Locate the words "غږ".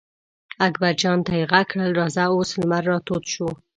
1.51-1.65